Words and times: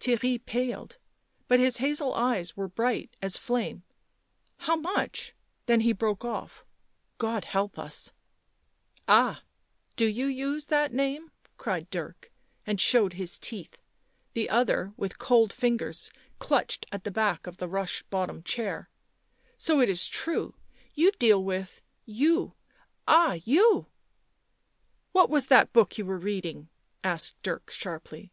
Theirry 0.00 0.44
paled, 0.44 0.98
but 1.46 1.60
his 1.60 1.76
hazel 1.76 2.12
eyes 2.14 2.56
were 2.56 2.66
bright 2.66 3.16
as 3.22 3.38
flame." 3.38 3.84
How 4.66 4.74
much?" 4.74 5.32
then 5.66 5.82
he 5.82 5.92
broke 5.92 6.24
off 6.24 6.64
—"God 7.18 7.44
help 7.44 7.78
us" 7.78 8.12
"Ah!— 9.08 9.44
do 9.94 10.06
you 10.06 10.26
use 10.26 10.66
that 10.66 10.92
name?" 10.92 11.30
cried 11.56 11.88
Dirk, 11.88 12.32
and 12.66 12.80
showed 12.80 13.12
his 13.12 13.38
teeth. 13.38 13.80
The 14.34 14.50
other, 14.50 14.92
with 14.96 15.18
cold 15.20 15.52
fingers, 15.52 16.10
clutched 16.40 16.86
at 16.90 17.04
the 17.04 17.12
back 17.12 17.46
of 17.46 17.58
the 17.58 17.68
rush 17.68 18.02
bottomed 18.10 18.44
chair." 18.44 18.90
So 19.56 19.78
it 19.80 19.88
is 19.88 20.08
true— 20.08 20.56
you 20.96 21.12
deal 21.12 21.44
with— 21.44 21.80
you— 22.24 22.54
ah, 23.06 23.36
you 23.44 23.86
""What 25.12 25.30
was 25.30 25.46
that 25.46 25.72
book 25.72 25.90
^you 25.90 26.02
were 26.04 26.18
reading?" 26.18 26.70
asked 27.04 27.40
Dirk 27.44 27.70
sharply. 27.70 28.32